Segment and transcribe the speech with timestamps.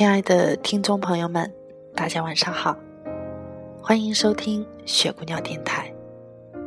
[0.00, 1.52] 亲爱的听众朋友们，
[1.94, 2.74] 大家晚上好，
[3.82, 5.94] 欢迎收听雪姑娘电台，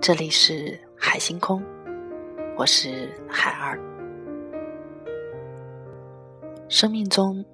[0.00, 1.60] 这里是海星空，
[2.56, 3.80] 我是海儿。
[6.68, 7.44] 生命中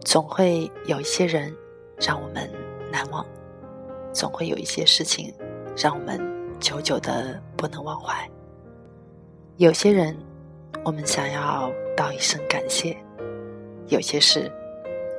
[0.00, 1.54] 总会有一些人
[2.00, 2.50] 让我们
[2.90, 3.22] 难忘，
[4.14, 5.30] 总会有一些事情
[5.76, 6.18] 让我们
[6.58, 8.26] 久久的不能忘怀。
[9.58, 10.16] 有些人，
[10.86, 12.96] 我们想要道一声感谢；
[13.88, 14.50] 有些事。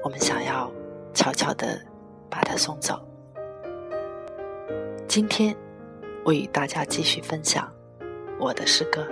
[0.01, 0.71] 我们想要
[1.13, 1.79] 悄悄的
[2.29, 2.99] 把它送走。
[5.07, 5.55] 今天，
[6.23, 7.69] 我与大家继续分享
[8.39, 9.05] 我的诗歌。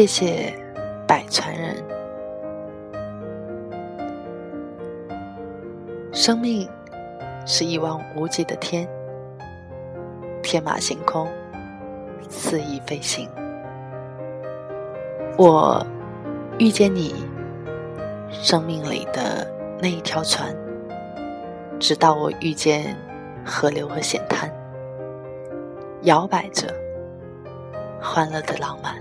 [0.00, 0.50] 谢谢
[1.06, 1.76] 百川人。
[6.10, 6.66] 生命
[7.44, 8.88] 是一望无际的天，
[10.42, 11.28] 天马行空，
[12.30, 13.28] 肆意飞行。
[15.36, 15.86] 我
[16.58, 17.14] 遇见你，
[18.30, 19.46] 生命里的
[19.82, 20.56] 那一条船，
[21.78, 22.96] 直到我遇见
[23.44, 24.50] 河流和险滩，
[26.04, 26.74] 摇摆着，
[28.00, 28.94] 欢乐的浪漫。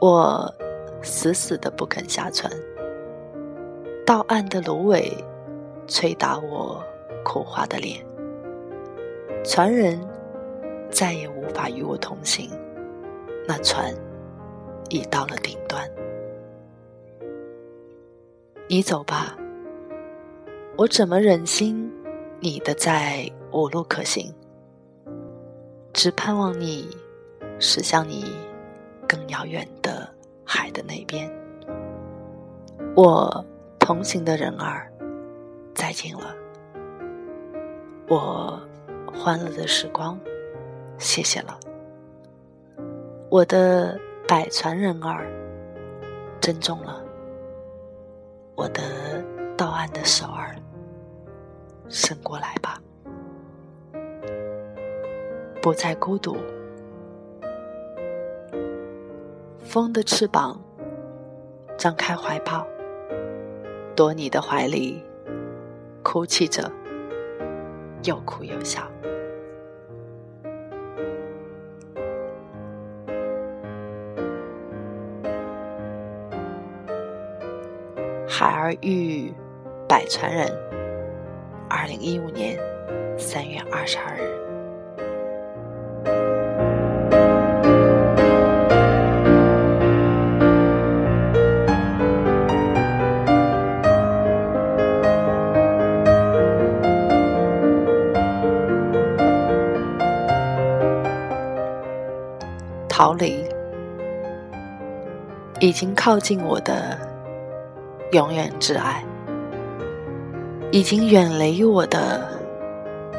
[0.00, 0.52] 我
[1.02, 2.50] 死死的不肯下船，
[4.06, 5.12] 到岸的芦苇
[5.86, 6.82] 吹打我
[7.22, 8.02] 苦花的脸。
[9.44, 10.00] 船人
[10.90, 12.50] 再也无法与我同行，
[13.46, 13.94] 那船
[14.88, 15.86] 已到了顶端。
[18.68, 19.36] 你走吧，
[20.78, 21.92] 我怎么忍心
[22.40, 24.32] 你的在无路可行？
[25.92, 26.88] 只盼望你
[27.58, 28.24] 驶向你。
[29.10, 30.08] 更遥远的
[30.44, 31.28] 海的那边，
[32.94, 33.44] 我
[33.80, 34.88] 同行的人儿，
[35.74, 36.32] 再见了。
[38.08, 38.62] 我
[39.12, 40.16] 欢乐的时光，
[40.96, 41.58] 谢谢了。
[43.28, 43.98] 我的
[44.28, 45.26] 百船人儿，
[46.40, 47.02] 珍重了。
[48.54, 49.24] 我的
[49.56, 50.54] 到岸的手儿，
[51.88, 52.80] 伸过来吧，
[55.60, 56.36] 不再孤独。
[59.70, 60.60] 风的翅膀，
[61.78, 62.66] 张开怀抱，
[63.94, 65.00] 躲你的怀里，
[66.02, 66.68] 哭泣着，
[68.02, 68.82] 又哭又笑。
[78.28, 79.32] 海儿遇
[79.88, 80.50] 百川人，
[81.68, 82.58] 二零一五年
[83.16, 84.39] 三月二十二日。
[105.60, 106.98] 已经靠近我的
[108.12, 109.04] 永远挚爱，
[110.72, 112.26] 已经远离我的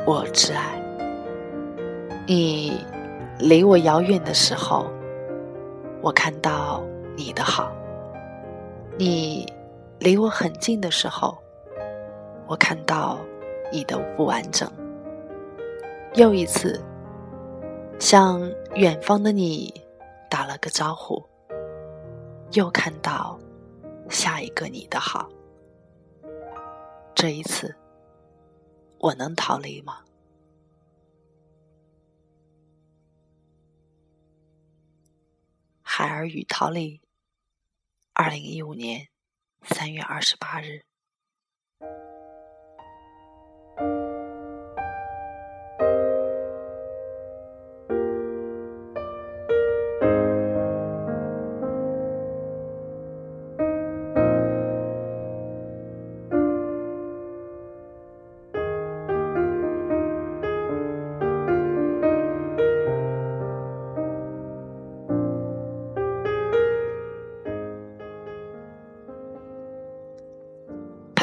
[0.08, 0.82] 我挚爱。
[2.26, 2.84] 你
[3.38, 4.88] 离我遥远的时候，
[6.02, 6.84] 我看到
[7.16, 7.72] 你的好；
[8.98, 9.46] 你
[10.00, 11.38] 离我很近的时候，
[12.48, 13.20] 我看到
[13.72, 14.68] 你的不完整。
[16.16, 16.82] 又一次。
[18.00, 18.42] 向
[18.74, 19.72] 远方的你
[20.28, 21.24] 打了个招呼，
[22.54, 23.40] 又看到
[24.10, 25.30] 下一个你的好。
[27.16, 27.74] 这一次，
[29.00, 30.04] 我能逃离吗？
[35.82, 37.02] 海儿与桃李，
[38.14, 39.08] 二零一五年
[39.62, 40.82] 三月二十八日。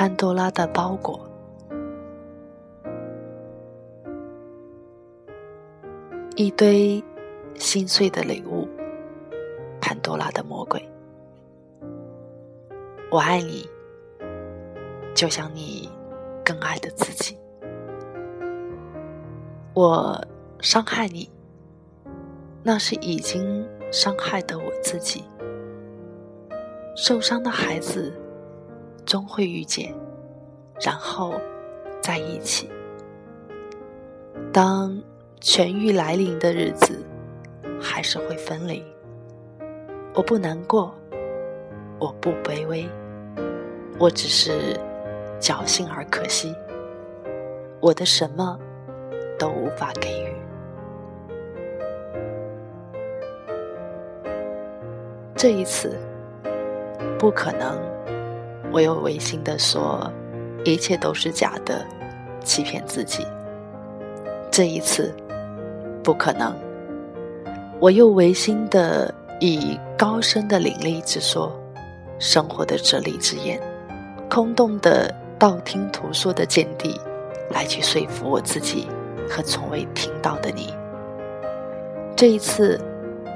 [0.00, 1.29] 潘多拉的包裹。
[6.37, 7.03] 一堆
[7.56, 8.69] 心碎的礼物，
[9.81, 10.89] 潘多拉的魔鬼。
[13.11, 13.69] 我爱你，
[15.17, 15.91] 就像你
[16.45, 17.37] 更爱的自己。
[19.75, 20.25] 我
[20.61, 21.29] 伤害你，
[22.62, 25.25] 那是已经伤害的我自己。
[26.95, 28.12] 受伤的孩子
[29.08, 29.93] 终会遇见，
[30.78, 31.32] 然后
[32.00, 32.70] 在一起。
[34.52, 34.96] 当。
[35.40, 37.06] 痊愈来临的日子，
[37.81, 38.84] 还是会分离。
[40.12, 40.93] 我不难过，
[42.00, 42.84] 我不卑微，
[44.00, 44.76] 我只是
[45.40, 46.52] 侥幸而可惜。
[47.81, 48.58] 我的什么
[49.38, 50.32] 都无法给予。
[55.37, 55.96] 这一次，
[57.16, 57.78] 不可能。
[58.73, 60.11] 我又违心的说，
[60.65, 61.87] 一切都是假的，
[62.44, 63.26] 欺骗自己。
[64.50, 65.15] 这一次。
[66.00, 66.55] 不可能！
[67.81, 71.53] 我又违心的以高深的伶俐之说、
[72.19, 73.61] 生活的哲理之言、
[74.31, 76.99] 空洞的道听途说的见地，
[77.50, 78.88] 来去说服我自己
[79.29, 80.73] 和从未听到的你。
[82.17, 82.81] 这一次，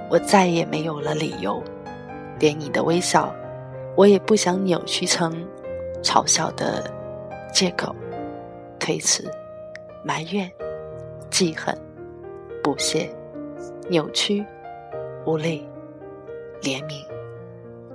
[0.08, 1.62] 我再也没有了理由，
[2.38, 3.34] 连你的微笑，
[3.96, 5.32] 我也不想扭曲成
[6.02, 6.90] 嘲笑的
[7.52, 7.94] 借口、
[8.78, 9.30] 推辞、
[10.04, 10.50] 埋怨、
[11.30, 11.76] 记恨。
[12.64, 13.12] 不屑、
[13.90, 14.46] 扭曲、
[15.26, 15.66] 无力、
[16.60, 17.04] 怜悯、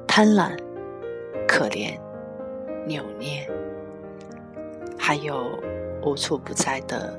[0.05, 0.51] 贪婪、
[1.47, 1.97] 可怜、
[2.85, 3.49] 扭捏，
[4.99, 5.47] 还有
[6.03, 7.17] 无处不在的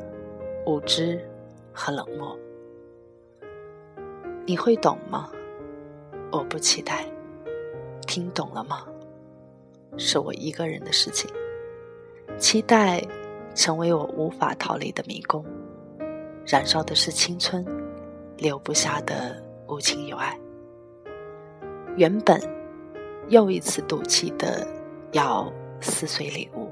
[0.66, 1.18] 无知
[1.72, 2.38] 和冷漠。
[4.44, 5.30] 你会懂吗？
[6.30, 7.06] 我不期待。
[8.08, 8.84] 听懂了吗？
[9.96, 11.30] 是我一个人的事情。
[12.38, 13.04] 期待
[13.54, 15.44] 成为我无法逃离的迷宫。
[16.46, 17.64] 燃烧的是青春，
[18.38, 20.36] 留不下的无情有爱。
[21.96, 22.40] 原本
[23.28, 24.66] 又一次赌气的
[25.12, 26.70] 要撕碎礼物，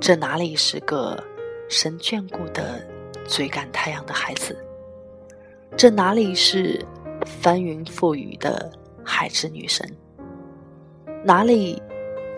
[0.00, 1.22] 这哪里是个
[1.68, 2.84] 神眷顾的
[3.28, 4.56] 追赶太阳的孩子？
[5.76, 6.84] 这哪里是
[7.24, 8.72] 翻云覆雨的
[9.04, 9.88] 海之女神？
[11.26, 11.82] 哪里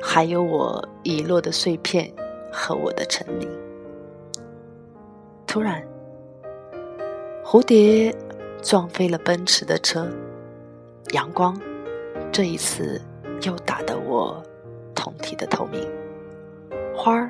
[0.00, 2.08] 还有我遗落的碎片
[2.52, 3.48] 和我的沉溺？
[5.44, 5.82] 突然。
[7.44, 8.14] 蝴蝶
[8.62, 10.08] 撞飞了奔驰的车，
[11.12, 11.60] 阳光
[12.30, 13.00] 这一次
[13.42, 14.40] 又打得我
[14.94, 15.84] 通体的透明。
[16.94, 17.28] 花儿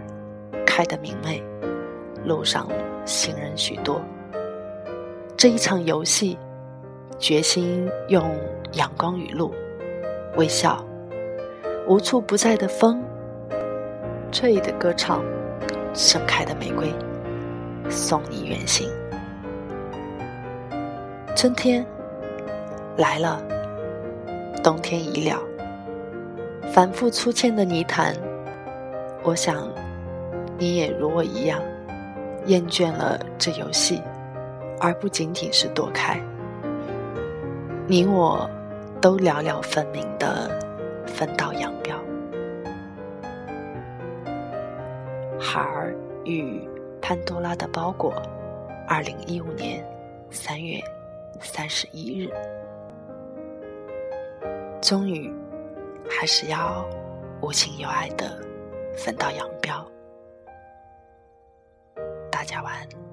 [0.67, 1.43] 开得明媚，
[2.23, 2.69] 路上
[3.07, 4.03] 行人许多。
[5.39, 6.39] 这一场游戏，
[7.19, 8.23] 决心用
[8.73, 9.55] 阳光雨露
[10.37, 10.83] 微笑，
[11.87, 13.01] 无处不在的风，
[14.33, 15.23] 吹的歌唱，
[15.95, 16.93] 盛开的玫瑰，
[17.89, 18.91] 送你远行。
[21.37, 21.87] 春天
[22.97, 23.41] 来了，
[24.65, 25.41] 冬天已了。
[26.73, 28.13] 反复出现的泥潭，
[29.23, 29.69] 我想
[30.59, 31.61] 你也如我一样，
[32.47, 34.03] 厌倦了这游戏，
[34.81, 36.21] 而不仅仅是躲开。
[37.87, 38.51] 你我
[39.01, 40.51] 都了了分明的
[41.07, 41.97] 分道扬镳。
[45.39, 45.95] 孩儿
[46.25, 46.69] 与
[47.01, 48.13] 潘多拉的包裹，
[48.89, 49.85] 二零一五年
[50.31, 50.81] 三月。
[51.39, 52.31] 三十一日，
[54.81, 55.31] 终于
[56.09, 56.83] 还是要
[57.43, 58.43] 无情有爱的
[58.97, 59.87] 分道扬镳。
[62.31, 63.06] 大家晚安。